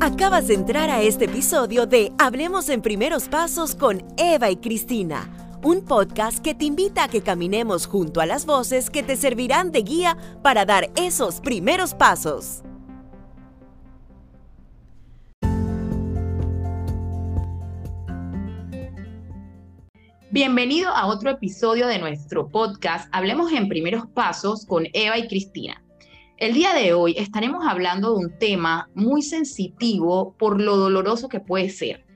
[0.00, 5.30] Acabas de entrar a este episodio de Hablemos en Primeros Pasos con Eva y Cristina,
[5.62, 9.72] un podcast que te invita a que caminemos junto a las voces que te servirán
[9.72, 12.62] de guía para dar esos primeros pasos.
[20.30, 25.82] Bienvenido a otro episodio de nuestro podcast Hablemos en Primeros Pasos con Eva y Cristina.
[26.40, 31.38] El día de hoy estaremos hablando de un tema muy sensitivo por lo doloroso que
[31.38, 32.06] puede ser,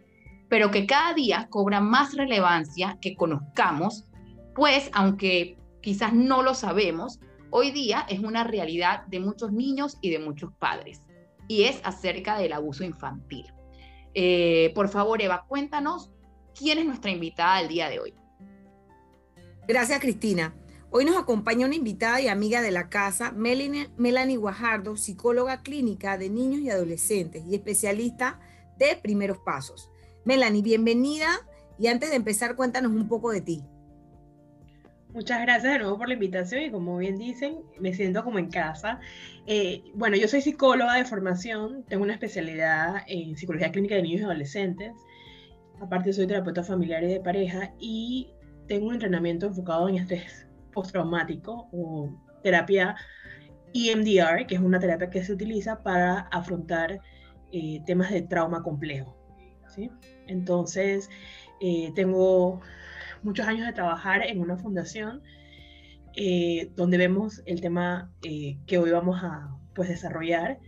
[0.48, 4.06] pero que cada día cobra más relevancia que conozcamos,
[4.54, 10.08] pues aunque quizás no lo sabemos, hoy día es una realidad de muchos niños y
[10.08, 11.02] de muchos padres,
[11.46, 13.52] y es acerca del abuso infantil.
[14.14, 16.10] Eh, por favor, Eva, cuéntanos
[16.58, 18.14] quién es nuestra invitada del día de hoy.
[19.68, 20.54] Gracias, Cristina.
[20.96, 26.30] Hoy nos acompaña una invitada y amiga de la casa, Melanie, Guajardo, psicóloga clínica de
[26.30, 28.38] niños y adolescentes y especialista
[28.78, 29.90] de primeros pasos.
[30.24, 31.30] Melanie, bienvenida
[31.80, 33.64] y antes de empezar, cuéntanos un poco de ti.
[35.12, 38.48] Muchas gracias de nuevo por la invitación y como bien dicen, me siento como en
[38.48, 39.00] casa.
[39.48, 44.20] Eh, bueno, yo soy psicóloga de formación, tengo una especialidad en psicología clínica de niños
[44.20, 44.92] y adolescentes.
[45.80, 48.30] Aparte soy terapeuta familiar y de pareja y
[48.68, 50.43] tengo un entrenamiento enfocado en estrés
[50.74, 52.10] postraumático o
[52.42, 52.96] terapia
[53.74, 57.00] EMDR, que es una terapia que se utiliza para afrontar
[57.50, 59.16] eh, temas de trauma complejo.
[59.68, 59.90] ¿sí?
[60.28, 61.10] Entonces,
[61.60, 62.60] eh, tengo
[63.22, 65.22] muchos años de trabajar en una fundación
[66.16, 70.60] eh, donde vemos el tema que hoy vamos a pues, desarrollar.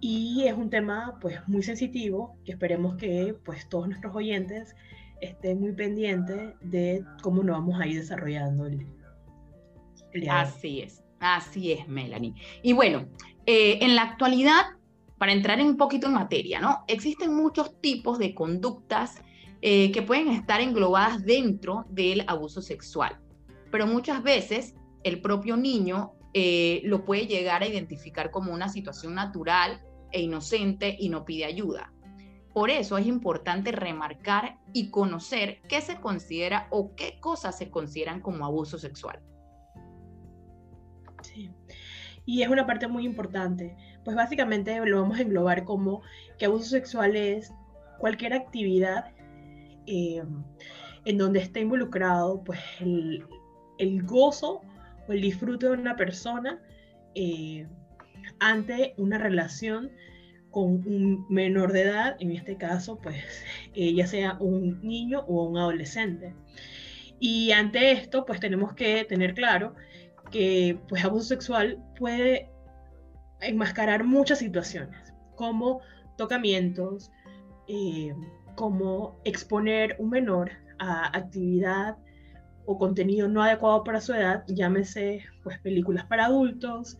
[0.00, 4.74] y es un tema pues, muy sensitivo que esperemos que pues, todos nuestros oyentes
[5.20, 8.86] esté muy pendiente de cómo nos vamos a ir desarrollando el,
[10.30, 12.34] Así es, así es, Melanie.
[12.62, 13.08] Y bueno,
[13.46, 14.62] eh, en la actualidad,
[15.18, 16.84] para entrar un poquito en materia, ¿no?
[16.88, 19.20] Existen muchos tipos de conductas
[19.60, 23.18] eh, que pueden estar englobadas dentro del abuso sexual,
[23.70, 29.14] pero muchas veces el propio niño eh, lo puede llegar a identificar como una situación
[29.14, 31.92] natural e inocente y no pide ayuda.
[32.58, 38.20] Por eso es importante remarcar y conocer qué se considera o qué cosas se consideran
[38.20, 39.20] como abuso sexual.
[41.22, 41.52] Sí.
[42.26, 46.02] Y es una parte muy importante, pues básicamente lo vamos a englobar como
[46.36, 47.54] que abuso sexual es
[48.00, 49.12] cualquier actividad
[49.86, 50.24] eh,
[51.04, 54.62] en donde está involucrado pues el, gozo
[55.06, 56.60] o el disfrute de una persona
[57.14, 57.68] eh,
[58.40, 59.92] ante una relación
[60.50, 63.16] con un menor de edad, en este caso, pues
[63.74, 66.34] eh, ya sea un niño o un adolescente.
[67.20, 69.74] Y ante esto, pues tenemos que tener claro
[70.30, 72.50] que pues abuso sexual puede
[73.40, 75.80] enmascarar muchas situaciones, como
[76.16, 77.10] tocamientos,
[77.68, 78.14] eh,
[78.54, 81.96] como exponer un menor a actividad
[82.66, 86.98] o contenido no adecuado para su edad, llámese pues películas para adultos,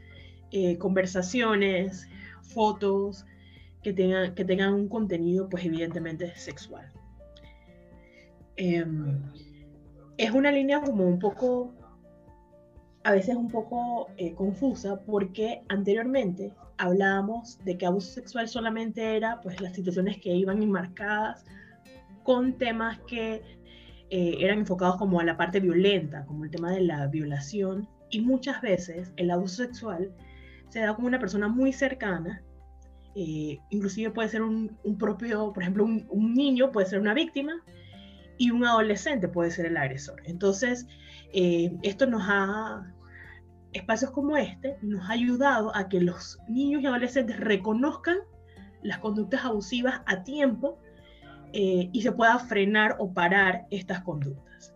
[0.50, 2.08] eh, conversaciones,
[2.42, 3.26] fotos,
[3.82, 6.90] que tengan, que tengan un contenido, pues evidentemente sexual.
[8.56, 9.22] Em,
[10.16, 11.72] es una línea como un poco,
[13.04, 19.40] a veces un poco eh, confusa, porque anteriormente hablábamos de que abuso sexual solamente era
[19.40, 21.44] pues las situaciones que iban enmarcadas
[22.22, 23.42] con temas que
[24.10, 28.20] eh, eran enfocados como a la parte violenta, como el tema de la violación, y
[28.20, 30.12] muchas veces el abuso sexual
[30.68, 32.42] se da como una persona muy cercana
[33.14, 37.52] eh, inclusive puede ser un, propio, por ejemplo, un, niño puede ser una víctima
[38.36, 40.22] y un adolescente puede ser el agresor.
[40.24, 40.86] Entonces,
[41.32, 42.94] eh, esto nos ha,
[43.72, 48.18] espacios como este, nos ha ayudado a que los niños y adolescentes reconozcan
[48.82, 50.78] las conductas abusivas a tiempo
[51.52, 54.74] eh, y se pueda frenar o parar estas conductas.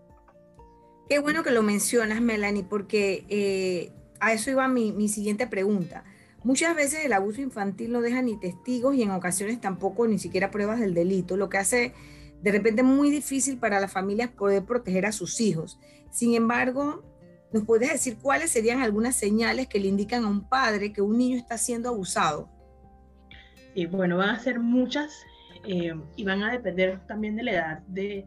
[1.09, 6.04] Qué bueno que lo mencionas, Melanie, porque a eso iba mi, mi siguiente pregunta.
[6.44, 10.50] Muchas veces el abuso infantil no deja ni testigos y en ocasiones tampoco ni siquiera
[10.50, 11.94] pruebas del delito, lo que hace
[12.43, 15.78] de repente muy difícil para las familias poder proteger a sus hijos.
[16.11, 17.05] Sin embargo,
[17.52, 21.16] ¿nos puedes decir cuáles serían algunas señales que le indican a un padre que un
[21.16, 22.49] niño está siendo abusado?
[23.75, 25.12] Y bueno, van a ser muchas
[25.64, 28.26] eh, y van a depender también de la edad de,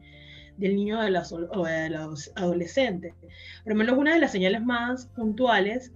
[0.57, 3.13] del niño de o de los adolescentes.
[3.63, 5.91] Por lo menos una de las señales más puntuales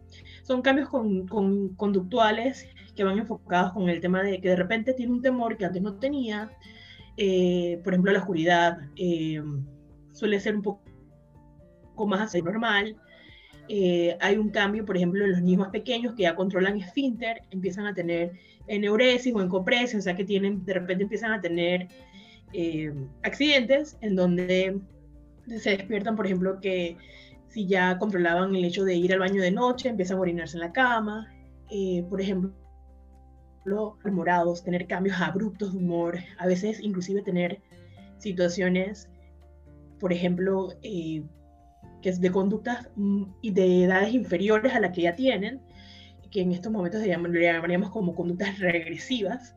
[0.50, 1.28] son cambios con,
[1.76, 5.66] conductuales que van enfocados con el tema de que de repente tiene un temor que
[5.66, 6.50] antes no tenía,
[7.18, 9.44] eh, por ejemplo la oscuridad eh,
[10.12, 10.82] suele ser un poco
[12.08, 12.98] más normal,
[13.68, 17.44] eh, hay un cambio, por ejemplo, en los niños más pequeños que ya controlan esfínter,
[17.52, 18.32] empiezan a tener
[18.66, 21.88] eneuresis o encopresis, o sea que tienen, de repente empiezan a tener
[22.54, 22.92] eh,
[23.22, 24.80] accidentes en donde
[25.46, 26.98] se despiertan, por ejemplo, que
[27.50, 30.62] si ya controlaban el hecho de ir al baño de noche, empiezan a orinarse en
[30.62, 31.28] la cama,
[31.70, 32.54] eh, por ejemplo,
[34.12, 37.62] morados, tener cambios abruptos de humor, a veces inclusive tener
[38.18, 39.10] situaciones,
[40.00, 41.24] por ejemplo, eh,
[42.02, 45.62] que es de conductas mm, y de edades inferiores a la que ya tienen,
[46.32, 49.56] que en estos momentos le llamaríamos como conductas regresivas,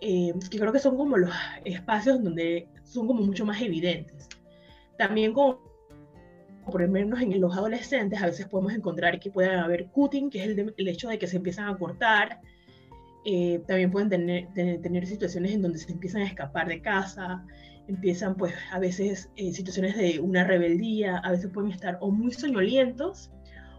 [0.00, 1.30] eh, que creo que son como los
[1.64, 4.28] espacios donde son como mucho más evidentes.
[4.96, 5.67] También como
[6.70, 10.44] por lo menos en los adolescentes, a veces podemos encontrar que puede haber cutting, que
[10.44, 12.40] es el, hecho de que se empiezan a cortar.
[13.24, 17.44] Eh, también pueden tener, tener, situaciones en donde se empiezan a escapar de casa,
[17.88, 22.32] empiezan pues a veces eh, situaciones de una rebeldía, a veces pueden estar o muy
[22.32, 23.30] soñolientos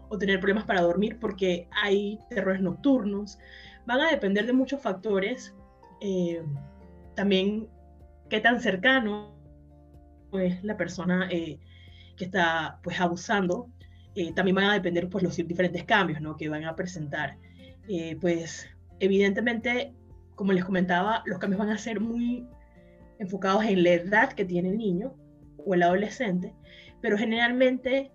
[0.08, 3.38] o tener problemas para dormir porque hay terrores nocturnos.
[3.86, 5.54] Van a depender de muchos factores.
[6.00, 6.42] Eh,
[7.14, 7.68] también
[8.28, 9.34] qué tan cercano
[10.32, 11.28] es la persona
[12.20, 13.70] que está pues abusando,
[14.14, 16.36] eh, también van a depender pues los diferentes cambios ¿no?
[16.36, 17.38] que van a presentar.
[17.88, 18.68] Eh, pues
[18.98, 19.94] evidentemente,
[20.34, 22.46] como les comentaba, los cambios van a ser muy
[23.18, 25.14] enfocados en la edad que tiene el niño
[25.64, 26.54] o el adolescente,
[27.00, 28.12] pero generalmente,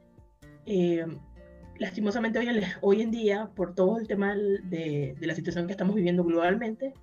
[0.68, 1.08] eh,
[1.80, 5.72] lastimosamente hoy en, hoy en, día, por todo el tema de, de la situación que
[5.72, 6.94] estamos viviendo globalmente,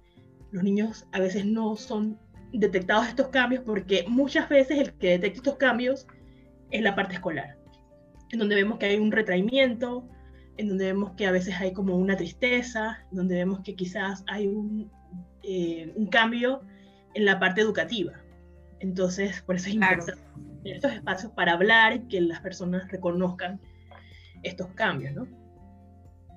[0.53, 2.17] los niños a veces no son
[2.53, 6.07] detectados estos cambios porque muchas veces el que detecta estos cambios
[6.73, 7.57] es la parte escolar,
[8.31, 10.09] en donde vemos que hay un retraimiento,
[10.57, 14.25] en donde vemos que a veces hay como una tristeza, en donde vemos que quizás
[14.27, 14.91] hay un,
[15.43, 16.63] eh, un cambio
[17.15, 18.13] en la parte educativa.
[18.81, 20.13] Entonces, por eso es importante
[20.65, 23.61] estos espacios para hablar que las personas reconozcan
[24.43, 25.27] estos cambios, ¿no?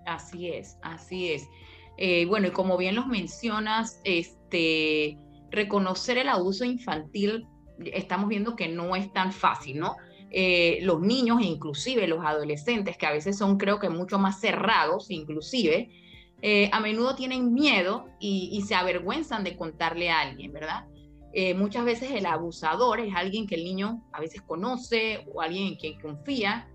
[0.05, 1.47] Así es, así es.
[1.97, 5.17] Eh, bueno, y como bien los mencionas, este,
[5.51, 7.47] reconocer el abuso infantil,
[7.79, 9.95] estamos viendo que no es tan fácil, ¿no?
[10.31, 15.09] Eh, los niños inclusive los adolescentes, que a veces son creo que mucho más cerrados
[15.11, 15.89] inclusive,
[16.41, 20.85] eh, a menudo tienen miedo y, se avergüenzan de contarle a alguien, ¿verdad?
[21.33, 25.67] Eh, muchas veces el abusador es alguien que el niño a veces conoce o alguien
[25.67, 26.69] en quien confía,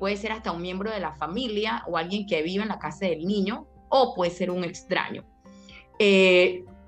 [0.00, 3.06] puede ser hasta un miembro de la familia o alguien que vive en la casa
[3.06, 5.24] del niño o puede ser un extraño.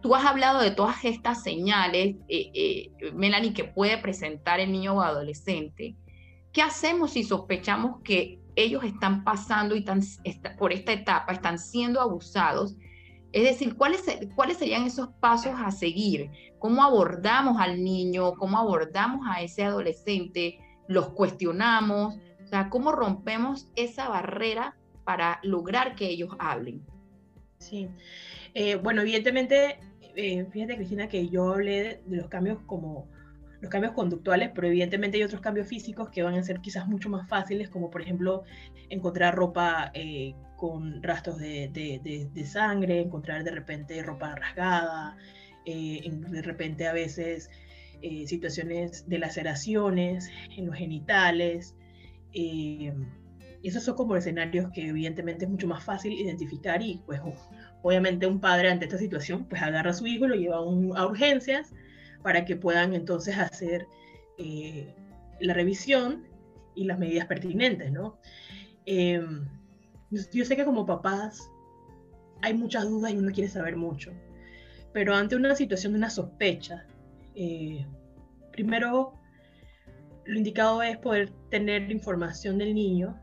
[0.01, 4.95] Tú has hablado de todas estas señales, eh, eh, Melanie, que puede presentar el niño
[4.95, 5.95] o adolescente.
[6.53, 9.85] ¿Qué hacemos si sospechamos que ellos están pasando y
[10.59, 12.77] por esta etapa, están siendo abusados?
[13.33, 14.03] Es decir, ¿cuáles,
[14.35, 16.31] ¿cuáles serían esos pasos a seguir?
[16.59, 18.33] ¿Cómo abordamos al niño?
[18.35, 20.59] ¿Cómo abordamos a ese adolescente?
[20.89, 22.17] ¿Los cuestionamos?
[22.45, 26.85] O sea, ¿cómo rompemos esa barrera para lograr que ellos hablen?
[27.59, 27.89] Sí.
[28.55, 29.79] Eh, bueno, evidentemente
[30.21, 33.09] eh, fíjate Cristina que yo hablé de, los cambios como
[33.61, 37.11] los cambios conductuales, pero evidentemente hay otros cambios físicos que van a ser quizás mucho
[37.11, 38.45] más fáciles, como por ejemplo
[38.89, 45.17] encontrar ropa eh, con rastros de, sangre, encontrar de repente ropa rasgada,
[45.67, 47.51] eh, de repente a veces
[48.25, 51.75] situaciones de laceraciones en los genitales.
[53.63, 57.21] Y esos son como escenarios que evidentemente es mucho más fácil identificar y pues
[57.83, 61.07] obviamente un padre ante esta situación pues agarra a su hijo y lo lleva a,
[61.07, 61.73] urgencias
[62.23, 63.87] para que puedan entonces hacer
[64.39, 64.95] eh,
[65.41, 66.27] la revisión
[66.75, 68.19] y las medidas pertinentes, ¿no?
[68.87, 69.47] Em,
[70.33, 71.51] yo sé que como papás
[72.43, 74.13] hay muchas dudas y uno quiere saber mucho,
[74.93, 76.87] pero ante una situación de una sospecha,
[77.35, 77.87] eh,
[78.53, 79.15] primero
[80.25, 83.19] lo indicado es poder tener información del niño,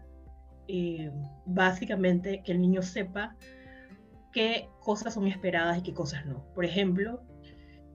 [0.68, 1.12] eh,
[1.46, 3.36] básicamente que el niño sepa
[4.34, 6.46] qué cosas son esperadas y qué cosas no.
[6.54, 7.22] Por ejemplo,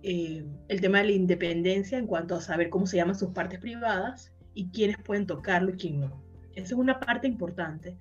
[0.02, 3.60] eh, el tema de la independencia en cuanto a saber cómo se llaman sus partes
[3.60, 6.22] privadas y quiénes pueden tocarlo y quién no.
[6.54, 7.96] Esa es una parte importante,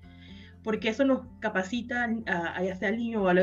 [0.62, 3.38] porque eso nos capacita a, ya sea al niño o al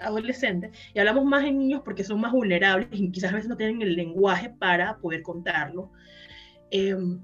[0.00, 3.56] adolescente, y hablamos más en niños porque son más vulnerables y quizás a veces no
[3.56, 5.90] tienen el lenguaje para poder contarlo,
[6.70, 7.20] em,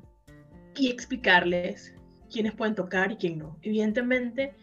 [0.77, 1.95] y explicarles
[2.35, 3.57] quiénes pueden tocar y quién no.
[3.63, 4.55] Evidentemente,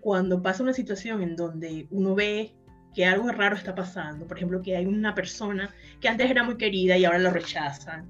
[0.00, 2.54] cuando pasa una situación en donde uno ve
[2.94, 6.58] que algo raro está pasando, por ejemplo, que hay una persona que antes era muy
[6.58, 8.08] querida y ahora lo rechazan,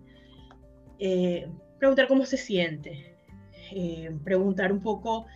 [0.98, 3.16] eh, preguntar cómo se siente,
[3.72, 5.26] eh, preguntar un poco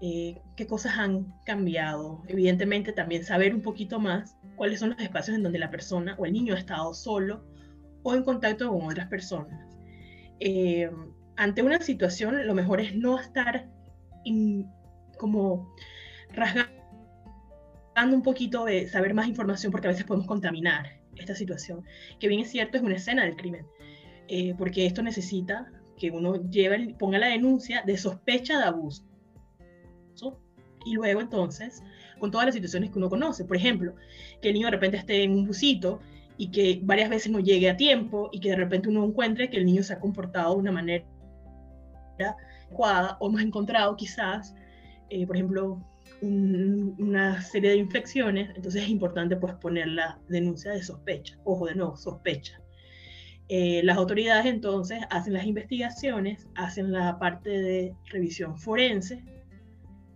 [0.00, 5.36] eh, qué cosas han cambiado, evidentemente también saber un poquito más cuáles son los espacios
[5.36, 7.44] en donde la persona o el niño ha estado solo
[8.02, 9.76] o en contacto con otras personas.
[11.38, 13.68] Ante una situación, lo mejor es no estar
[15.16, 15.72] como
[16.34, 16.74] rasgando
[18.16, 21.84] un poquito de saber más información porque a veces podemos contaminar esta situación,
[22.18, 23.66] que bien es cierto es una escena del crimen,
[24.26, 29.04] eh, porque esto necesita que uno lleve, ponga la denuncia de sospecha de abuso.
[30.84, 31.82] Y luego entonces,
[32.18, 33.94] con todas las situaciones que uno conoce, por ejemplo,
[34.40, 36.00] que el niño de repente esté en un busito
[36.36, 39.58] y que varias veces no llegue a tiempo y que de repente uno encuentre que
[39.58, 41.04] el niño se ha comportado de una manera
[42.24, 44.54] adecuada o hemos encontrado quizás,
[45.10, 45.82] eh, por ejemplo,
[46.20, 51.76] una serie de infecciones, entonces es importante pues poner la denuncia de sospecha, ojo de
[51.76, 52.60] nuevo, sospecha.
[53.48, 59.24] Eh, las autoridades entonces hacen las investigaciones, hacen la parte de revisión forense,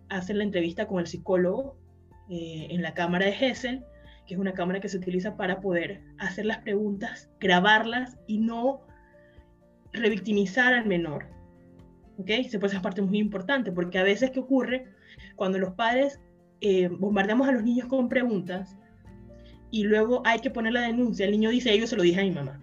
[0.09, 1.75] hacen la entrevista con el psicólogo
[2.29, 3.83] eh, en la cámara de Hessel,
[4.27, 8.81] que es una cámara que se utiliza para poder hacer las preguntas, grabarlas y no
[9.93, 11.25] revictimizar al menor.
[12.17, 12.27] ¿Ok?
[12.59, 14.85] Puede esa parte muy importante, porque a veces, ¿qué ocurre?
[15.35, 16.19] Cuando los padres
[16.61, 18.77] eh, bombardeamos a los niños con preguntas
[19.71, 22.23] y luego hay que poner la denuncia, el niño dice, yo se lo dije a
[22.23, 22.61] mi mamá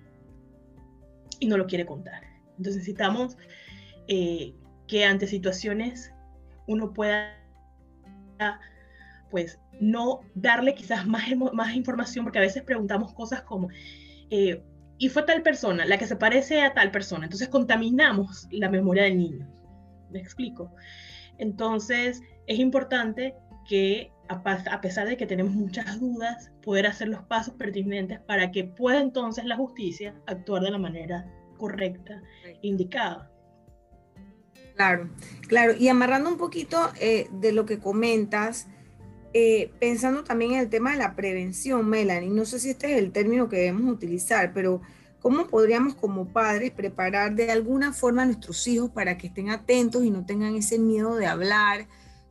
[1.40, 2.23] y no lo quiere contar.
[2.50, 3.37] Entonces necesitamos
[4.09, 4.54] eh,
[4.87, 6.12] que ante situaciones
[6.66, 7.37] uno pueda
[9.30, 13.69] pues no darle quizás más, más información, porque a veces preguntamos cosas como,
[14.30, 14.62] eh,
[15.00, 19.04] y fue tal persona, la que se parece a tal persona, entonces contaminamos la memoria
[19.04, 19.49] del niño.
[20.11, 20.75] ¿Me explico?
[21.38, 23.35] Entonces es importante
[23.66, 28.64] que a pesar de que tenemos muchas dudas, poder hacer los pasos pertinentes para que
[28.64, 31.26] pueda entonces la justicia actuar de la manera
[31.57, 32.23] correcta,
[32.61, 33.30] indicada.
[34.76, 35.11] Claro,
[35.49, 35.73] claro.
[35.78, 38.69] Y amarrando un poquito eh, de lo que comentas,
[39.33, 42.99] eh, pensando también en el tema de la prevención, Melanie, no sé si este es
[42.99, 44.81] el término que debemos utilizar, pero
[45.21, 50.05] ¿cómo podríamos como padres preparar de alguna forma a nuestros hijos para que estén atentos
[50.05, 51.87] y no tengan ese miedo de hablar?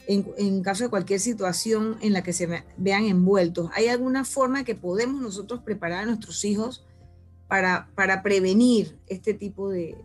[0.08, 3.70] en, caso de cualquier situación en la que se vean envueltos.
[3.76, 6.84] ¿Hay alguna forma que podemos nosotros preparar a nuestros hijos
[7.48, 7.92] para,
[8.24, 9.96] prevenir este tipo de,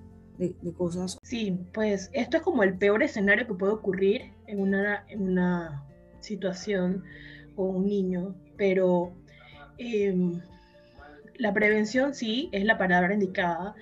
[0.77, 1.19] cosas?
[1.23, 5.87] Sí, pues esto es como el peor escenario que puede ocurrir en una
[6.25, 7.05] situación
[7.55, 9.15] con un niño, pero
[9.79, 10.41] em,
[11.37, 13.75] la prevención sí es la palabra indicada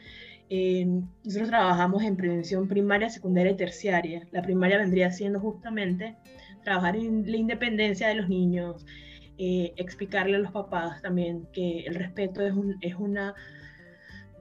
[1.25, 4.27] nosotros trabajamos en prevención primaria, secundaria y terciaria.
[4.33, 6.17] La primaria vendría siendo justamente
[6.63, 8.85] trabajar en la independencia de los niños,
[9.39, 13.35] eh, explicarle a los papás también que el respeto es un, es, una,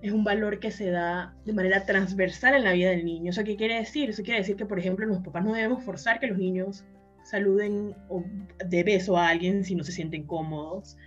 [0.01, 3.29] es un valor que se da de manera transversal en la vida del niño.
[3.29, 4.10] ¿Eso qué quiere decir?
[4.10, 6.84] Eso quiere decir que, por ejemplo, los papás no debemos forzar que los niños
[7.31, 7.95] saluden
[8.67, 10.97] de beso a alguien si no se sienten cómodos,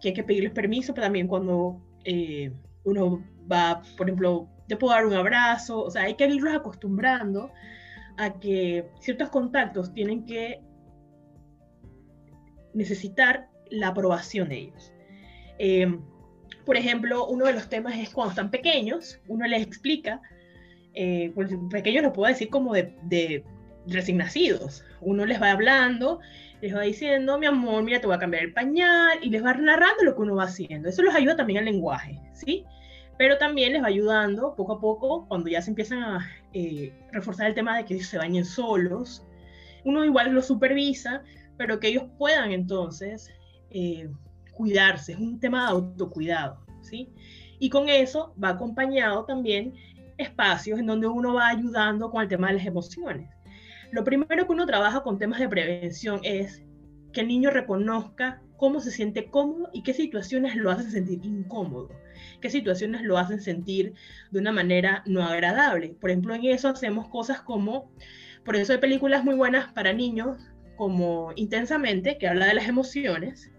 [0.00, 2.50] que hay que pedirles permiso, pero también cuando eh,
[2.84, 7.50] uno va, por ejemplo, te puedo dar un abrazo, o sea, hay que irlos acostumbrando
[8.16, 10.62] a que ciertos contactos tienen que
[12.72, 14.92] necesitar la aprobación de ellos.
[15.58, 16.00] Em,
[16.64, 20.22] por ejemplo, uno de los temas es cuando están pequeños, uno les explica,
[20.94, 21.34] eh,
[21.70, 23.44] pequeños lo puedo decir como de
[23.86, 24.20] recién
[25.00, 26.20] uno les va hablando,
[26.60, 29.54] les va diciendo, mi amor, mira, te voy a cambiar el pañal, y les va
[29.54, 30.88] narrando lo que uno va haciendo.
[30.88, 32.64] Eso los ayuda también al lenguaje, ¿sí?
[33.18, 37.46] pero también les va ayudando poco a poco cuando ya se empiezan a eh, reforzar
[37.46, 39.24] el tema de que se bañen solos.
[39.84, 41.22] Uno igual los supervisa,
[41.56, 43.30] pero que ellos puedan entonces
[43.70, 44.10] eh,
[44.52, 47.10] cuidarse, es un tema de autocuidado, ¿sí?
[47.58, 49.72] Y con eso va acompañado también
[50.18, 53.30] espacios en donde uno va ayudando con el tema de las emociones.
[53.90, 56.62] Lo primero que uno trabaja con temas de prevención es
[57.12, 61.90] que el niño reconozca cómo se siente cómodo y qué situaciones lo hacen sentir incómodo,
[62.40, 63.94] qué situaciones lo hacen sentir
[64.30, 65.96] de una manera no agradable.
[66.00, 67.90] Por ejemplo, en eso hacemos cosas como,
[68.44, 70.38] por eso hay películas muy buenas para niños,
[70.76, 73.50] como Intensamente, que habla de las emociones,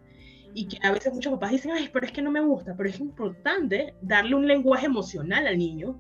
[0.53, 2.89] y que a veces muchos papás dicen, ay, pero es que no me gusta, pero
[2.89, 6.00] es importante darle un lenguaje emocional al niño,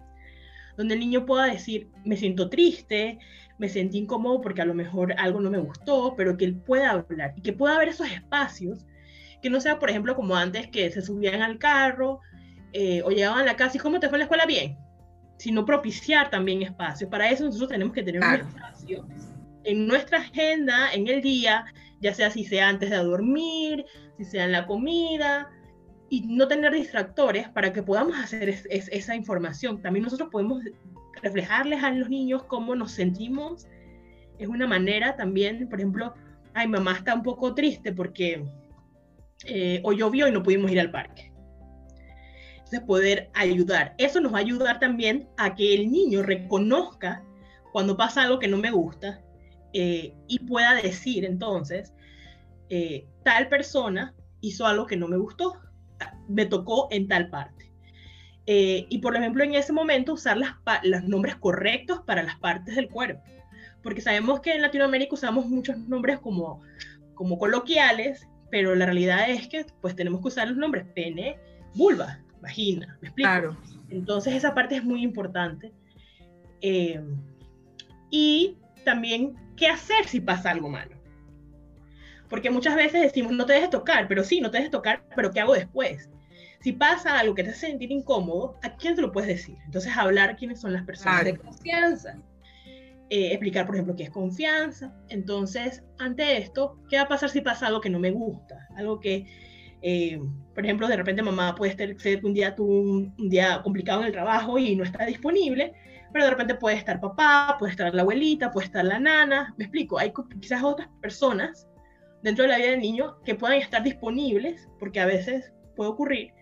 [0.77, 3.19] donde el niño pueda decir, me siento triste,
[3.57, 6.91] me sentí incómodo porque a lo mejor algo no me gustó, pero que él pueda
[6.91, 8.85] hablar y que pueda haber esos espacios,
[9.41, 12.19] que no sea, por ejemplo, como antes que se subían al carro
[12.73, 14.77] eh, o llegaban a la casa y cómo te fue en la escuela bien,
[15.37, 17.09] sino propiciar también espacios.
[17.09, 19.07] Para eso nosotros tenemos que tener un espacio
[19.63, 21.65] en nuestra agenda, en el día,
[21.99, 23.85] ya sea si sea antes de dormir,
[24.17, 25.49] si sea en la comida,
[26.09, 29.81] y no tener distractores para que podamos hacer esa información.
[29.81, 30.63] También nosotros podemos
[31.21, 33.67] reflejarles a los niños cómo nos sentimos.
[34.37, 36.13] Es una manera también, por ejemplo,
[36.53, 38.45] ay, mamá está un poco triste porque
[39.45, 41.31] eh, hoy llovió y no pudimos ir al parque.
[42.55, 43.93] Entonces, poder ayudar.
[43.97, 47.23] Eso nos va a ayudar también a que el niño reconozca
[47.71, 49.21] cuando pasa algo que no me gusta
[49.73, 51.93] eh, y pueda decir entonces,
[52.69, 55.53] eh, tal persona hizo algo que no me gustó,
[56.27, 57.71] me tocó en tal parte.
[58.45, 62.75] Eh, y por ejemplo, en ese momento usar las, los nombres correctos para las partes
[62.75, 63.21] del cuerpo,
[63.83, 66.61] porque sabemos que en Latinoamérica usamos muchos nombres como,
[67.13, 71.37] como coloquiales, pero la realidad es que pues tenemos que usar los nombres pene,
[71.75, 73.29] vulva, vagina, ¿me explico?
[73.29, 73.57] Claro.
[73.89, 75.73] Entonces esa parte es muy importante.
[76.61, 77.01] Eh,
[78.09, 80.96] y también qué hacer si pasa algo malo.
[82.29, 85.31] Porque muchas veces decimos, no te dejes tocar, pero sí, no te dejes tocar, pero
[85.31, 86.09] ¿qué hago después?
[86.61, 89.57] Si pasa algo que te hace sentir incómodo, ¿a quién te lo puedes decir?
[89.65, 92.17] Entonces, hablar quiénes son las personas de confianza.
[93.09, 94.93] Eh, explicar, por ejemplo, qué es confianza.
[95.09, 98.67] Entonces, ante esto, ¿qué va a pasar si pasa algo que no me gusta?
[98.75, 99.25] Algo que,
[99.81, 100.19] eh,
[100.53, 104.11] por ejemplo, de repente mamá puede ser un día tuvo un, día complicado en el
[104.11, 105.73] trabajo y no está disponible,
[106.11, 109.53] pero de repente puede estar papá, puede estar la abuelita, puede estar la nana.
[109.57, 111.67] Me explico, hay quizás otras personas
[112.27, 116.33] dentro de la vida del niño que puedan estar disponibles, porque a veces puede ocurrir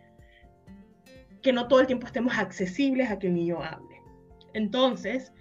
[1.44, 4.02] que no todo el tiempo estemos accesibles a que el niño hable.
[4.56, 5.32] Entonces,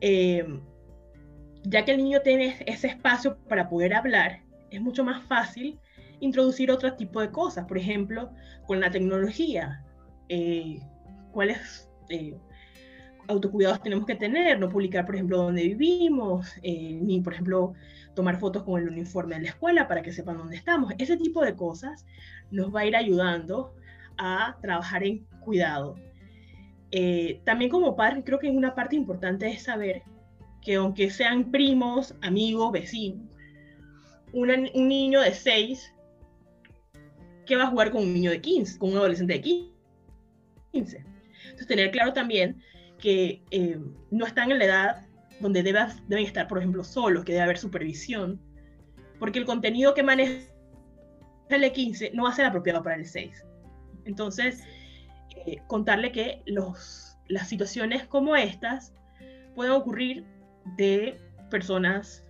[0.00, 0.44] eh,
[1.62, 4.42] ya que el niño tiene ese espacio para poder hablar,
[4.72, 5.78] es mucho más fácil
[6.18, 7.64] introducir otro tipo de cosas.
[7.66, 8.32] Por ejemplo,
[8.66, 9.84] con la tecnología,
[10.28, 10.80] eh,
[11.30, 12.36] cuáles eh,
[13.28, 17.74] autocuidados tenemos que tener, no publicar, por ejemplo, dónde vivimos, ni, por ejemplo,
[18.18, 20.92] tomar fotos con el uniforme de la escuela para que sepan dónde estamos.
[20.98, 22.04] Ese tipo de cosas
[22.50, 23.76] nos va a ir ayudando
[24.16, 25.94] a trabajar en cuidado.
[26.90, 30.02] Eh, también como padre, creo que una parte importante es saber
[30.62, 33.20] que aunque sean primos, amigos, vecinos,
[34.32, 34.48] un
[34.88, 35.94] niño de 6
[37.46, 39.70] que va a jugar con un niño de 15, con un adolescente de 15.
[40.72, 41.04] Entonces,
[41.68, 42.60] tener claro también
[42.98, 43.78] que eh,
[44.10, 45.07] no están en la edad
[45.40, 48.40] donde deben estar, por ejemplo, solos, que debe haber supervisión,
[49.18, 50.40] porque el contenido que maneja
[51.48, 53.44] el E15 no va a ser apropiado para el 6.
[54.04, 54.64] Entonces,
[55.46, 58.92] eh, contarle que los, las situaciones como estas
[59.54, 60.24] pueden ocurrir
[60.76, 61.18] de
[61.50, 62.24] personas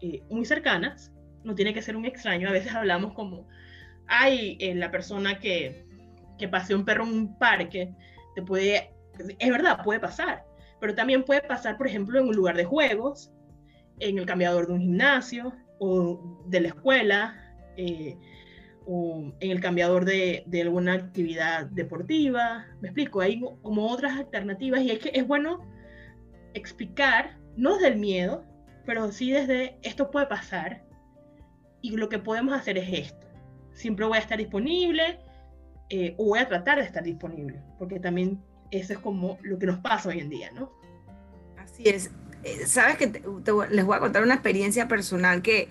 [0.00, 1.12] eh, muy cercanas,
[1.44, 3.46] no tiene que ser un extraño, a veces hablamos como,
[4.06, 5.86] hay eh, la persona que,
[6.38, 7.94] que un perro en un parque,
[8.34, 8.92] te puede,
[9.38, 10.44] es verdad, puede pasar,
[10.80, 13.32] pero también puede pasar, por ejemplo, en un lugar de juegos,
[13.98, 17.36] en el cambiador de un gimnasio o de la escuela,
[17.76, 18.16] eh,
[18.86, 22.66] o en el cambiador de, alguna actividad deportiva.
[22.80, 25.60] Me explico, hay como otras alternativas y es que es bueno
[26.54, 28.44] explicar, no desde el miedo,
[28.86, 30.84] pero sí desde esto puede pasar
[31.82, 33.26] y lo que podemos hacer es esto.
[33.72, 35.20] Siempre voy a estar disponible
[35.88, 39.66] eh, o voy a tratar de estar disponible, porque también eso es como lo que
[39.66, 40.70] nos pasa hoy en día, ¿no?
[41.56, 42.10] Así es.
[42.42, 43.22] Eh, Sabes que
[43.70, 45.68] les voy a contar una experiencia personal que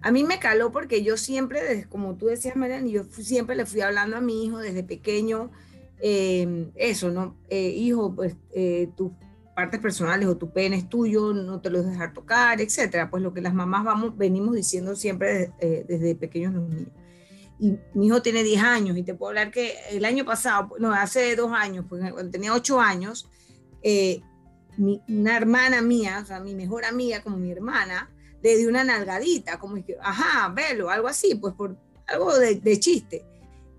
[0.00, 3.80] a mí me caló porque yo siempre, como tú decías, Mariana, yo siempre le fui
[3.82, 5.50] hablando a mi hijo desde pequeño,
[6.00, 7.36] em, eso, ¿no?
[7.48, 9.12] Eh, hijo, pues eh, tus
[9.54, 13.10] partes personales o tu pene es tuyo, no te lo dejar tocar, etcétera.
[13.10, 16.88] Pues lo que las mamás vamos, venimos diciendo siempre desde pequeños los niños
[17.62, 20.92] y mi hijo tiene 10 años y te puedo hablar que el año pasado, no,
[20.92, 23.30] hace dos años, pues, cuando tenía 8 años,
[23.84, 24.20] eh,
[24.76, 28.10] una hermana mía, o sea, mi mejor amiga como mi hermana,
[28.42, 32.80] le dio una nalgadita, como que, ajá, velo, algo así, pues por algo de, de
[32.80, 33.24] chiste.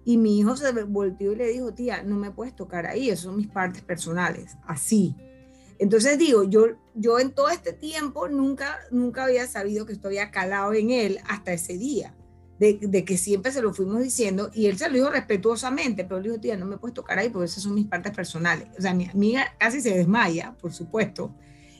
[0.05, 3.23] Y mi hijo se volteó y le dijo, tía, no me puedes tocar ahí, eso
[3.23, 5.13] son mis partes personales, así.
[5.77, 10.31] Entonces digo, yo, yo en todo este tiempo nunca, nunca había sabido que esto había
[10.31, 12.15] calado en él hasta ese día
[12.59, 16.29] de, que siempre se lo fuimos diciendo y él se lo dijo respetuosamente, pero le
[16.29, 18.67] dijo, tía, no me puedes tocar ahí porque esas son mis partes personales.
[18.77, 21.33] O sea, mi amiga casi se desmaya, por supuesto,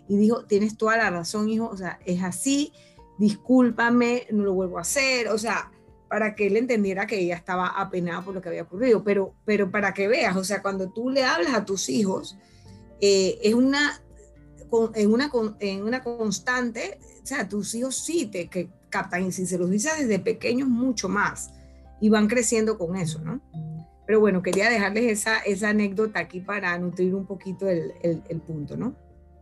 [0.07, 2.73] y dijo, tienes toda la razón, hijo, o sea, es así,
[3.17, 5.71] discúlpame, no lo vuelvo a hacer, o sea,
[6.09, 9.71] para que él entendiera que ella estaba apenada por lo que había ocurrido, pero, pero
[9.71, 12.37] para que veas, o sea, cuando tú le hablas a tus hijos,
[13.01, 14.02] eh, es una,
[14.95, 19.47] en, una, en una constante, o sea, tus hijos sí te, que, captan y si
[19.47, 21.51] se los dice desde pequeños mucho más
[21.99, 23.41] y van creciendo con eso, ¿no?
[24.05, 28.77] Pero bueno, quería dejarles esa, esa anécdota aquí para nutrir un poquito el, el, punto,
[28.77, 28.95] ¿no?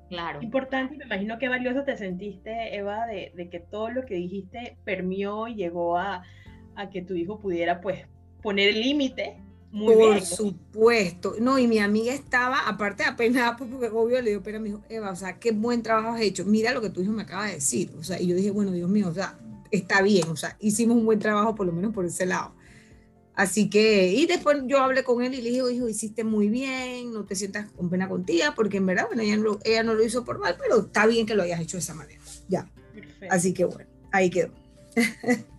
[0.10, 0.42] Claro.
[0.42, 4.78] Importante, me imagino que valioso te sentiste, Eva, de, de que todo lo que dijiste
[4.86, 6.24] permió y llegó a,
[6.76, 8.06] a que tu hijo pudiera, pues,
[8.42, 8.82] poner el
[9.72, 11.36] límite por supuesto.
[11.40, 15.12] No, y mi amiga estaba, aparte apenas, porque obvio le digo, pero me dijo, Eva,
[15.12, 16.46] o sea, qué buen trabajo has hecho.
[16.46, 17.92] Mira lo que tu hijo me acaba de decir.
[18.00, 19.38] O sea, y yo dije, bueno, Dios mío, o sea,
[19.72, 20.28] está bien.
[20.30, 22.54] O sea, hicimos un buen trabajo por lo menos por ese lado.
[23.34, 27.14] Así que, y después yo hablé con él y le dije, hijo, hiciste muy bien,
[27.14, 30.04] no te sientas con pena contigo, porque en verdad, bueno, ella no, ella no lo
[30.04, 32.22] hizo por mal, pero está bien que lo hayas hecho de esa manera.
[32.50, 32.70] Ya.
[33.30, 34.52] Así que bueno, ahí quedó.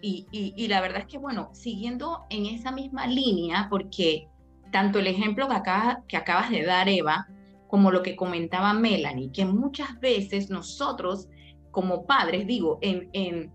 [0.00, 4.28] y, y, la verdad es que, bueno, siguiendo en esa misma línea, porque
[4.70, 7.28] tanto el ejemplo que, acá, que acabas de dar, Eva,
[7.68, 11.28] como lo que comentaba Melanie, que muchas veces nosotros
[11.70, 13.52] como padres, digo, en, en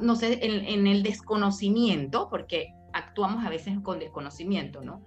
[0.00, 5.02] no sé, en, el desconocimiento, porque actuamos a veces con desconocimiento, ¿no?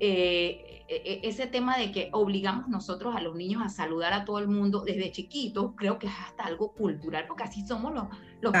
[0.00, 4.24] Eh, e, e, ese tema de que obligamos nosotros a los niños a saludar a
[4.24, 8.06] todo el mundo desde chiquitos, creo que es hasta algo cultural, porque así somos los,
[8.40, 8.52] los.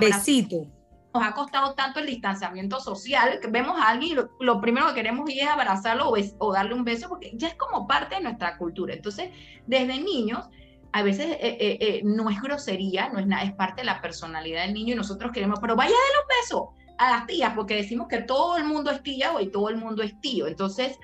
[0.00, 0.66] Besito.
[1.12, 4.94] Nos ha costado tanto el distanciamiento social, que vemos a alguien y lo, primero que
[4.94, 8.94] queremos es abrazarlo o, darle un beso, porque ya es como parte de nuestra cultura.
[8.94, 9.30] Entonces,
[9.66, 10.48] desde niños,
[10.92, 14.00] a veces eh, eh, eh, no es grosería, no es nada, es parte de la
[14.00, 16.68] personalidad del niño y nosotros queremos, pero vaya de los besos
[16.98, 20.02] a las tías, porque decimos que todo el mundo es tía y todo el mundo
[20.02, 20.46] es tío.
[20.46, 20.98] Entonces,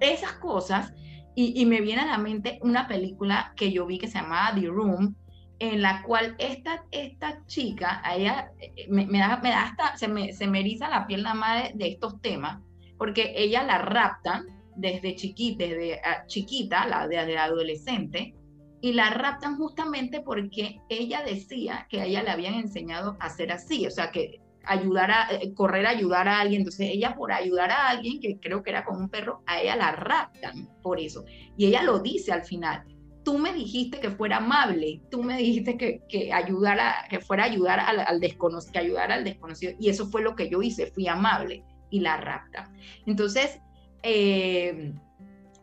[0.00, 0.92] esas cosas,
[1.34, 4.66] y, me viene a la mente una película que yo vi que se llamaba The
[4.66, 5.16] Room,
[5.62, 10.32] en la cual esta, esta chica, ella eh, me, da, me da hasta, se me,
[10.32, 12.60] se me eriza la piel nada más de, estos temas,
[12.98, 14.44] porque ella la raptan
[14.74, 17.02] desde chiquita, desde ah, chiquita, la,
[17.44, 18.34] adolescente,
[18.80, 23.52] y la raptan justamente porque ella decía que a ella le habían enseñado a ser
[23.52, 26.62] así, o sea, que ayudar a, eh, correr a ayudar a alguien.
[26.62, 29.76] Entonces ella por ayudar a alguien, que creo que era con un perro, a ella
[29.76, 31.24] la raptan por eso.
[31.56, 32.84] Y ella lo dice al final.
[33.24, 38.20] Tú me dijiste que fuera amable, tú me dijiste que, ayudara, que fuera ayudar al,
[38.20, 39.74] desconocido, que al desconocido.
[39.78, 42.72] Y eso fue lo que yo hice, fui amable y la rapta.
[43.06, 43.60] Entonces,
[44.02, 44.92] eh,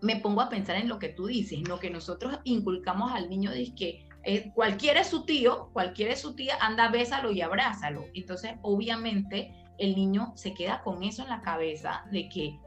[0.02, 3.52] me pongo a pensar en lo que tú dices, lo que nosotros inculcamos al niño
[3.52, 8.06] de que eh, cualquiera es su tío, cualquiera es su tía, anda, bésalo y abrázalo.
[8.14, 12.60] Entonces, obviamente, el niño se queda con eso en la cabeza de que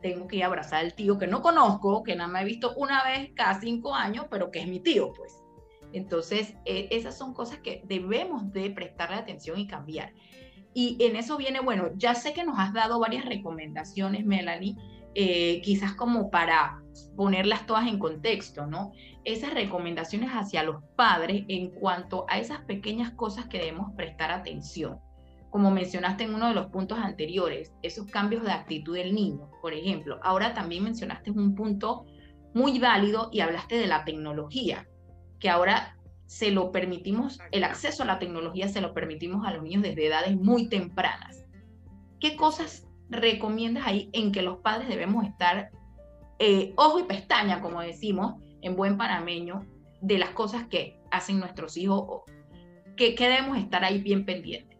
[0.00, 2.74] tengo que ir a abrazar al tío que no conozco, que nada me he visto
[2.76, 5.42] una vez cada cinco años, pero que es mi tío, pues.
[5.92, 10.12] Entonces, e, esas son cosas que debemos de prestarle atención y cambiar.
[10.74, 14.76] Y en eso viene, bueno, ya sé que nos has dado varias recomendaciones, Melanie,
[15.14, 16.82] eh, quizás como para
[17.16, 18.92] ponerlas todas en contexto, ¿no?
[19.24, 25.00] Esas recomendaciones hacia los padres en cuanto a esas pequeñas cosas que debemos prestar atención.
[25.50, 29.72] Como mencionaste en uno de los puntos anteriores, esos cambios de actitud del niño, por
[29.72, 30.18] ejemplo.
[30.22, 32.04] Ahora también mencionaste un punto
[32.54, 34.86] muy válido y hablaste de la tecnología,
[35.38, 39.62] que ahora se lo permitimos, el acceso a la tecnología se lo permitimos a los
[39.62, 41.46] niños desde edades muy tempranas.
[42.20, 45.70] ¿Qué cosas recomiendas ahí en que los padres debemos estar
[46.38, 49.66] eh, ojo y pestaña, como decimos en buen panameño,
[50.02, 52.22] de las cosas que hacen nuestros hijos,
[52.96, 54.77] que, que debemos estar ahí bien pendientes?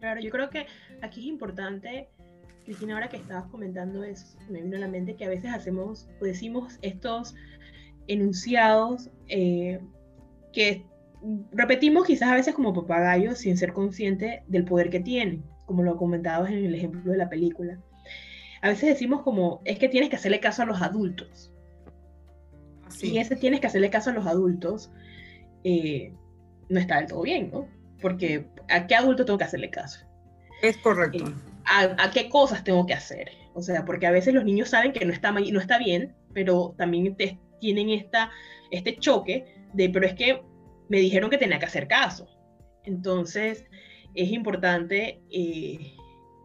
[0.00, 0.66] Claro, yo creo que
[1.02, 2.08] aquí es importante,
[2.64, 6.08] Cristina, ahora que estabas comentando eso, me vino a la mente que a veces hacemos
[6.20, 7.34] o decimos estos
[8.08, 9.78] enunciados eh,
[10.52, 10.84] que
[11.52, 15.96] repetimos quizás a veces como papagayos sin ser consciente del poder que tienen como lo
[15.96, 17.78] comentabas en el ejemplo de la película.
[18.60, 21.52] A veces decimos como, es que tienes que hacerle caso a los adultos.
[23.00, 24.90] Y ese tienes que hacerle caso a los adultos
[25.62, 26.12] eh,
[26.68, 27.68] no está del todo bien, ¿no?
[28.02, 30.00] Porque ¿a qué adulto tengo que hacerle caso?
[30.62, 31.28] Es correcto.
[31.28, 33.30] Eh, ¿a, qué cosas tengo que hacer?
[33.54, 36.74] O sea, porque a veces los niños saben que no está, no está bien, pero
[36.76, 37.16] también
[37.60, 38.30] tienen esta,
[38.70, 40.42] este choque de, pero es que
[40.88, 42.28] me dijeron que tenía que hacer caso.
[42.84, 43.64] Entonces,
[44.14, 45.94] es importante eh,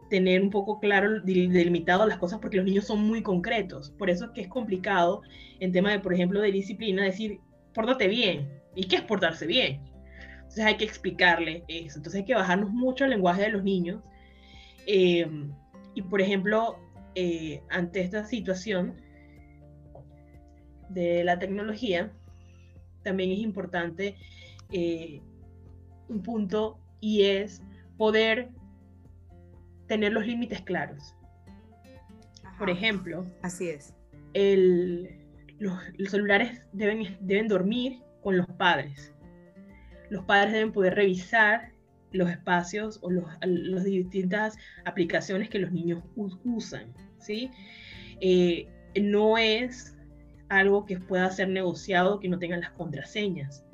[0.09, 3.91] tener un poco claro, delimitado las cosas, porque los niños son muy concretos.
[3.97, 5.21] Por eso es que es complicado
[5.59, 7.39] en tema de, por ejemplo, de disciplina, decir,
[7.73, 8.49] pórtate bien.
[8.75, 9.81] ¿Y qué es portarse bien?
[10.55, 11.99] Entonces hay que explicarle eso.
[11.99, 14.01] Entonces hay que bajarnos mucho el lenguaje de los niños.
[14.87, 15.29] Eh,
[15.95, 16.79] y, por ejemplo,
[17.13, 18.95] eh, ante esta situación
[20.87, 22.09] de la tecnología,
[23.03, 24.15] también es importante
[26.07, 27.61] un punto y es
[27.97, 28.49] poder
[29.87, 31.15] tener los límites claros.
[32.57, 33.93] Por ejemplo, así es.
[35.59, 35.73] los,
[36.09, 39.14] celulares deben, deben dormir con los padres.
[40.15, 41.73] Los padres deben poder revisar
[42.13, 46.93] los espacios o las distintas aplicaciones que los niños usan.
[47.19, 47.51] ¿sí?
[48.21, 48.65] Eh,
[49.01, 49.97] no es
[50.47, 53.65] algo que pueda ser negociado que no tengan las contraseñas.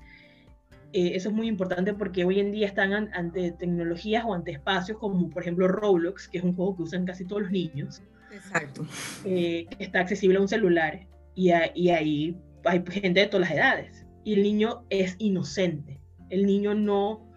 [0.93, 4.97] Eh, eso es muy importante porque hoy en día están ante tecnologías o ante espacios
[4.97, 8.01] como por ejemplo Roblox, que es un juego que usan casi todos los niños.
[8.33, 8.83] Exacto.
[9.25, 14.07] Eh, está accesible a un celular y, y, ahí hay gente de todas las edades.
[14.23, 16.00] Y el niño es inocente.
[16.31, 17.31] El niño no,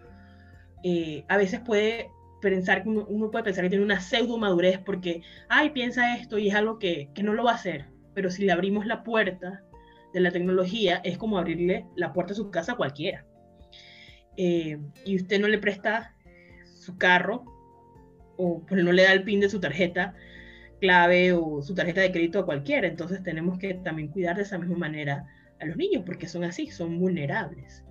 [0.83, 2.09] eh, a veces puede
[2.41, 6.49] pensar uno, uno, puede pensar que tiene una pseudo madurez porque, ay, piensa esto y
[6.49, 7.85] es algo que, que no lo va a hacer.
[8.15, 9.63] Pero si le abrimos la puerta
[10.15, 13.25] de la tecnología es como abrirle la puerta a su casa a cualquiera.
[14.37, 16.15] Eh, y usted no le presta
[16.63, 17.43] su carro
[18.37, 20.13] o pues no le da el pin de su tarjeta
[20.79, 22.87] clave o su tarjeta de crédito a cualquiera.
[22.87, 25.25] Entonces tenemos que también cuidar de esa misma manera
[25.59, 27.83] a los niños porque son así, son vulnerables.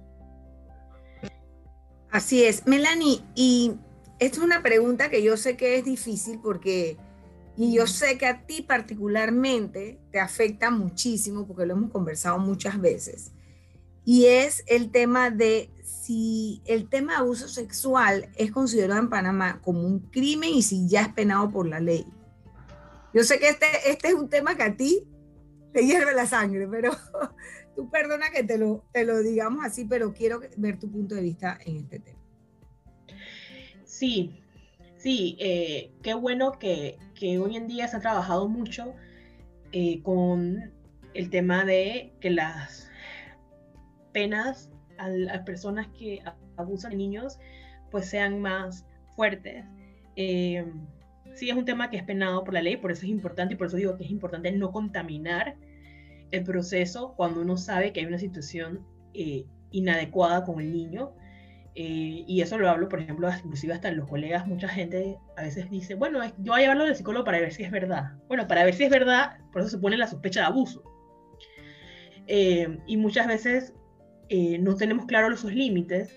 [2.15, 2.65] Así es.
[2.65, 3.73] Melanie, y
[4.21, 6.97] esta es una pregunta que yo sé que es difícil porque,
[7.57, 12.81] y yo sé que a ti particularmente te afecta muchísimo porque lo hemos conversado muchas
[12.81, 13.33] veces.
[14.05, 19.61] Y es el tema de si el tema de abuso sexual es considerado en Panamá
[19.61, 22.07] como un crimen y si ya es penado por la ley.
[23.13, 25.05] Yo sé que este, este es un tema que a ti
[25.73, 26.93] te hierve la sangre, pero
[27.75, 31.23] tú perdona que te lo, te lo digamos así, pero quiero ver tu punto de
[31.23, 32.19] vista en este tema.
[33.85, 34.43] Sí,
[34.97, 36.99] sí, eh, qué bueno que,
[37.41, 38.95] hoy en día se ha trabajado mucho
[39.73, 40.73] eh, con
[41.15, 42.91] el tema de que las
[44.13, 46.23] penas a las personas que
[46.57, 47.39] abusan de niños
[47.91, 48.85] pues sean más
[49.17, 49.65] fuertes.
[50.17, 50.65] Eh,
[51.35, 53.57] sí, es un tema que es penado por la ley, por eso es importante y
[53.57, 55.57] por eso digo que es importante no contaminar
[56.35, 61.13] el proceso cuando uno sabe que hay una situación eh, inadecuada con el niño.
[61.77, 65.69] Eh, y eso lo hablo, por ejemplo, inclusive hasta los colegas, mucha gente a veces
[65.71, 68.13] dice, bueno, yo voy a llevarlo al psicólogo para ver si es verdad.
[68.29, 70.83] Bueno, para ver si es verdad, por eso se pone la sospecha de abuso.
[72.27, 73.75] Eh, y muchas veces
[74.61, 76.13] no tenemos claros los límites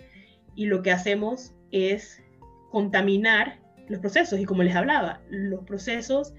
[0.55, 2.23] y lo que hacemos es
[2.71, 4.39] contaminar los procesos.
[4.39, 6.33] Y como les hablaba, los procesos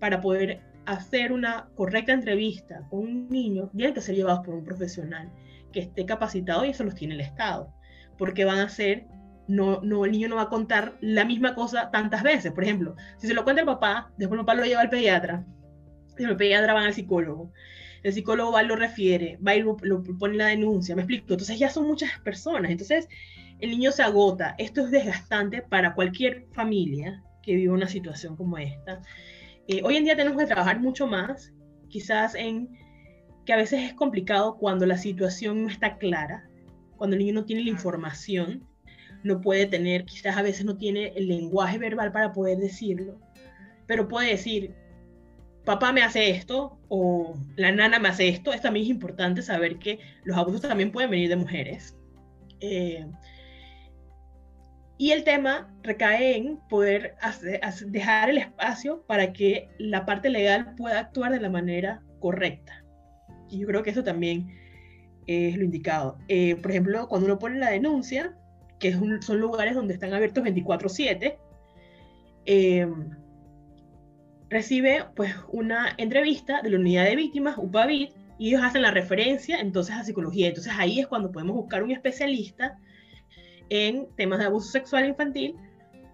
[0.00, 4.64] para poder hacer una correcta entrevista con un niño tienen que ser llevados por un
[4.64, 5.30] profesional
[5.72, 7.72] que esté capacitado y eso los tiene el Estado,
[8.18, 9.06] porque van a ser,
[9.46, 12.52] no, no, el niño no va a contar la misma cosa tantas veces.
[12.52, 15.44] Por ejemplo, si se lo cuenta el papá, después el papá lo lleva al pediatra,
[16.18, 17.52] y el pediatra va al psicólogo,
[18.02, 21.32] el psicólogo va y lo refiere, va y lo, lo pone la denuncia, me explico.
[21.34, 23.08] Entonces ya son muchas personas, entonces
[23.60, 24.54] el niño se agota.
[24.58, 29.02] Esto es desgastante para cualquier familia que viva una situación como esta.
[29.72, 31.52] Eh, hoy en día tenemos que trabajar mucho más,
[31.88, 32.68] quizás en
[33.46, 36.50] que a veces es complicado cuando la situación no está clara,
[36.96, 38.66] cuando el niño no tiene la información,
[39.22, 43.20] no puede tener, quizás a veces no tiene el lenguaje verbal para poder decirlo,
[43.86, 44.74] pero puede decir,
[45.64, 48.52] papá me hace esto o la nana me hace esto.
[48.52, 51.96] Es también importante saber que los abusos también pueden venir de mujeres.
[52.58, 53.06] Eh,
[55.00, 57.14] y el tema recae en poder
[57.86, 62.84] dejar el espacio para que la parte legal pueda actuar de la manera correcta.
[63.48, 64.50] Y yo creo que eso también
[65.26, 66.18] es lo indicado.
[66.28, 68.36] Eh, por ejemplo, cuando uno pone la denuncia,
[68.78, 71.38] que son lugares donde están abiertos 24/7,
[72.44, 72.86] eh,
[74.50, 79.60] recibe pues una entrevista de la unidad de víctimas, UPAVID, y ellos hacen la referencia
[79.60, 80.48] entonces a psicología.
[80.48, 82.76] Entonces ahí es cuando podemos buscar un especialista
[83.70, 85.56] en temas de abuso sexual infantil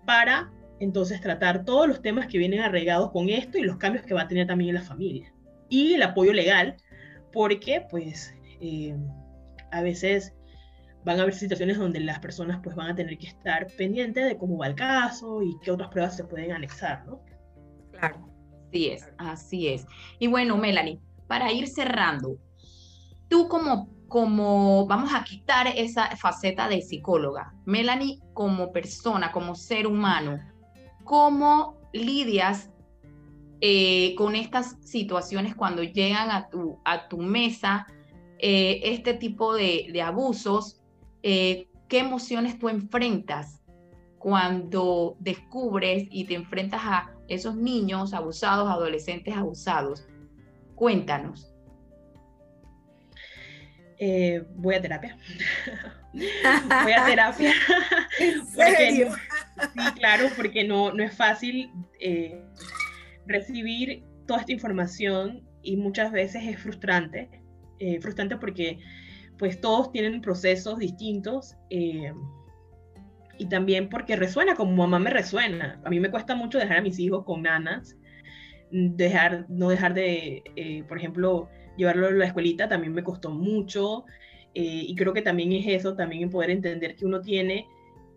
[0.06, 4.14] para entonces tratar todos los temas que vienen arraigados con esto y los cambios que
[4.14, 5.32] va a tener también en la familia.
[5.68, 6.76] Y el apoyo legal,
[7.32, 8.96] porque pues eh,
[9.72, 10.34] a veces
[11.04, 14.36] van a haber situaciones donde las personas pues van a tener que estar pendientes de
[14.36, 17.22] cómo va el caso y qué otras pruebas se pueden anexar, ¿no?
[17.92, 18.28] Claro.
[18.68, 19.86] Así es, así es.
[20.18, 22.38] Y bueno, Melanie, para ir cerrando,
[23.28, 27.54] tú como como vamos a quitar esa faceta de psicóloga.
[27.64, 30.38] Melanie, como persona, como ser humano,
[31.04, 32.70] ¿cómo lidias
[33.60, 37.86] eh, con estas situaciones cuando llegan a tu, a tu mesa
[38.38, 40.80] eh, este tipo de, abusos?
[41.22, 43.60] Eh, ¿Qué emociones tú enfrentas
[44.18, 50.06] cuando descubres y te enfrentas a esos niños abusados, adolescentes abusados?
[50.76, 51.55] Cuéntanos.
[53.98, 55.16] Eh, voy a terapia.
[56.12, 57.52] voy a terapia.
[58.54, 59.14] serio?
[59.14, 62.42] sí, claro, porque no, no es fácil eh,
[63.26, 67.30] recibir toda esta información y muchas veces es frustrante.
[67.78, 68.78] Eh, frustrante porque
[69.38, 75.78] pues todos tienen procesos distintos y también porque resuena como mamá me resuena.
[75.84, 77.96] A mí me cuesta mucho dejar a mis hijos con nanas,
[78.70, 84.04] dejar, no dejar de, por ejemplo, llevarlo a la escuelita también me costó mucho
[84.58, 87.68] eh, y creo que también es eso, también poder entender que uno tiene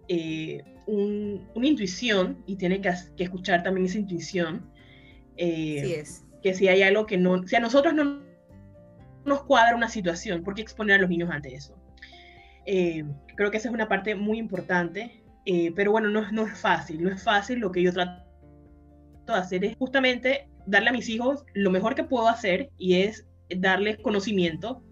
[0.08, 4.72] eh, una intuición y tiene que, escuchar también esa intuición.
[5.36, 6.24] Eh, es.
[6.42, 8.22] Que si hay algo que no, si a nosotros no
[9.26, 11.76] nos cuadra una situación, ¿por qué exponer a los niños ante eso?
[12.66, 15.24] creo que esa es una parte muy importante,
[15.76, 18.24] pero bueno, no, no es fácil, no es fácil, lo que yo trato
[19.26, 23.26] de hacer es justamente darle a mis hijos lo mejor que puedo hacer y es
[23.56, 24.84] darles conocimiento.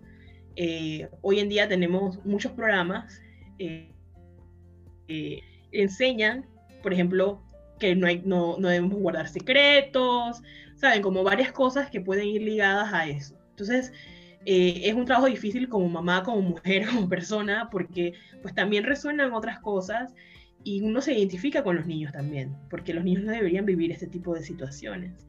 [0.55, 3.21] Eh, hoy en día tenemos muchos programas
[3.57, 6.45] que enseñan,
[6.81, 7.41] por ejemplo,
[7.79, 10.41] que no, hay, no, no debemos guardar secretos,
[10.75, 13.35] saben, como varias cosas que pueden ir ligadas a eso.
[13.51, 13.91] Entonces,
[14.45, 19.33] eh, es un trabajo difícil como mamá, como mujer, como persona, porque pues también resuenan
[19.33, 20.13] otras cosas
[20.63, 24.07] y uno se identifica con los niños también, porque los niños no deberían vivir este
[24.07, 25.26] tipo de situaciones.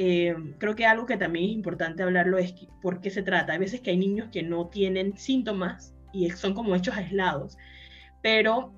[0.00, 3.54] Eh, creo que algo que también es importante hablarlo es por qué se trata.
[3.54, 7.58] Hay veces que hay niños que no tienen síntomas y son como hechos aislados,
[8.22, 8.72] pero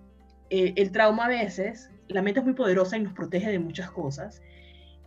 [0.49, 3.91] eh, el trauma a veces, la mente es muy poderosa y nos protege de muchas
[3.91, 4.41] cosas,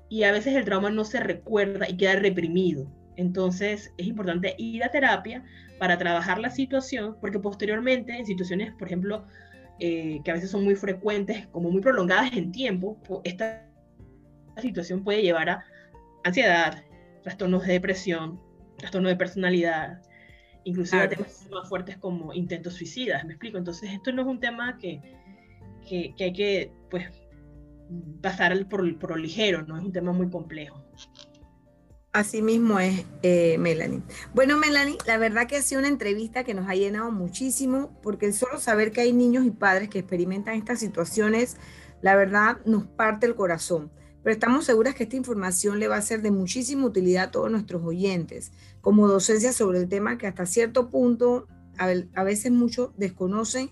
[0.08, 2.86] y a veces el trauma no se recuerda y queda reprimido.
[3.16, 5.44] Entonces es importante ir a terapia
[5.80, 9.26] para trabajar la situación, porque posteriormente en situaciones, por ejemplo,
[9.80, 13.68] eh, que a veces son muy frecuentes, como muy prolongadas en tiempo, esta
[14.62, 15.66] situación puede llevar a
[16.24, 16.84] ansiedad,
[17.24, 18.40] trastornos de depresión,
[18.78, 20.02] trastornos de personalidad,
[20.64, 23.58] inclusive temas más fuertes como intentos suicidas, me explico.
[23.58, 25.02] Entonces esto no es un tema que,
[25.88, 27.08] que, hay que pues,
[28.22, 30.84] pasar por, por lo ligero, no es un tema muy complejo.
[32.14, 34.04] Así mismo es, eh, Melanie.
[34.36, 38.28] Bueno, Melanie, la verdad que ha sido una entrevista que nos ha llenado muchísimo, porque
[38.28, 41.58] el solo saber que hay niños y padres que experimentan estas situaciones,
[42.02, 43.92] la verdad nos parte el corazón.
[44.24, 47.52] Pero estamos seguras que esta información le va a ser de muchísima utilidad a todos
[47.52, 53.70] nuestros oyentes, como docencia sobre el tema que hasta cierto punto a, veces muchos desconocen.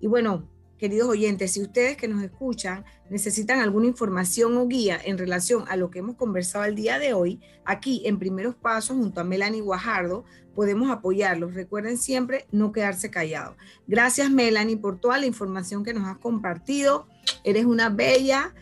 [0.00, 5.18] Y bueno, queridos oyentes, si ustedes que nos escuchan necesitan alguna información o guía en
[5.18, 9.20] relación a lo que hemos conversado el día de hoy, aquí en Primeros Pasos junto
[9.20, 11.54] a Melanie Guajardo podemos apoyarlos.
[11.54, 13.56] Recuerden siempre no quedarse callados.
[13.86, 17.08] Gracias Melanie por toda la información que nos has compartido.
[17.44, 18.54] Eres una bella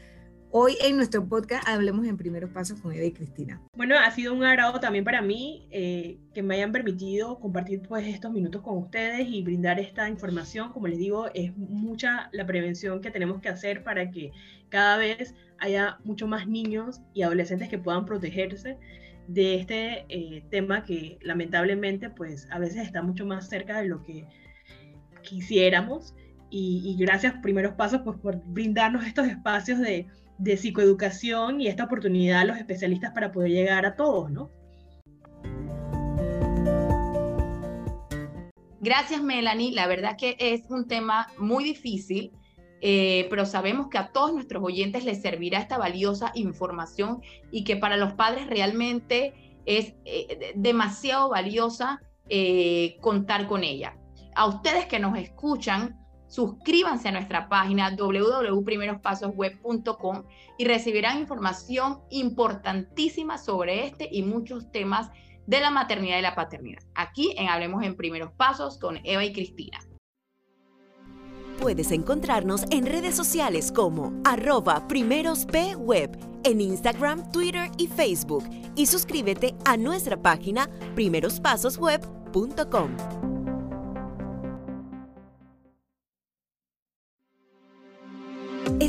[0.58, 3.60] Hoy en nuestro podcast hablemos en primeros pasos con Eva y Cristina.
[3.76, 8.06] Bueno, ha sido un agrado también para mí eh, que me hayan permitido compartir pues
[8.06, 10.72] estos minutos con ustedes y brindar esta información.
[10.72, 14.32] Como les digo, es mucha la prevención que tenemos que hacer para que
[14.70, 18.78] cada vez haya mucho más niños y adolescentes que puedan protegerse
[19.28, 24.02] de este eh, tema que lamentablemente pues a veces está mucho más cerca de lo
[24.02, 24.26] que
[25.20, 26.14] quisiéramos.
[26.48, 30.06] Y, y gracias primeros pasos pues por brindarnos estos espacios de
[30.38, 34.50] de psicoeducación y esta oportunidad a los especialistas para poder llegar a todos, ¿no?
[38.80, 39.72] Gracias, Melanie.
[39.72, 42.30] La verdad que es un tema muy difícil,
[42.80, 47.20] eh, pero sabemos que a todos nuestros oyentes les servirá esta valiosa información
[47.50, 53.96] y que para los padres realmente es eh, demasiado valiosa eh, contar con ella.
[54.36, 60.24] A ustedes que nos escuchan, Suscríbanse a nuestra página www.primerospasosweb.com
[60.58, 65.10] y recibirán información importantísima sobre este y muchos temas
[65.46, 66.82] de la maternidad y la paternidad.
[66.94, 69.78] Aquí en Hablemos en Primeros Pasos con Eva y Cristina.
[71.60, 78.44] Puedes encontrarnos en redes sociales como arroba primerospweb en Instagram, Twitter y Facebook
[78.76, 83.25] y suscríbete a nuestra página primerospasosweb.com.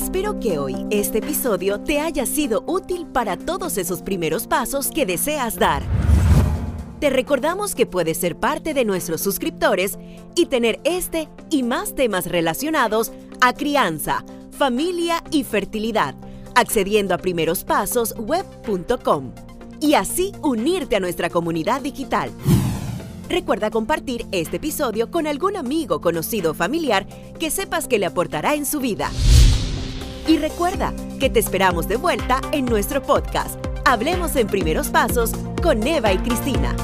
[0.08, 5.06] Espero que hoy este episodio te haya sido útil para todos esos primeros pasos que
[5.06, 5.84] deseas dar.
[7.02, 10.00] Te recordamos que puedes ser parte de nuestros suscriptores
[10.34, 16.16] y tener este y más temas relacionados a crianza, familia y fertilidad,
[16.56, 19.34] accediendo a primerospasosweb.com
[19.82, 22.32] y así unirte a nuestra comunidad digital.
[23.28, 27.06] Recuerda compartir este episodio con algún amigo, conocido o familiar
[27.42, 29.12] que sepas que le aportará en su vida.
[30.28, 33.56] Y recuerda que te esperamos de vuelta en nuestro podcast.
[33.86, 35.32] Hablemos en primeros pasos
[35.64, 36.76] con Eva y Cristina.